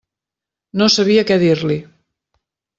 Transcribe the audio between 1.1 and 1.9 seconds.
què dir-li.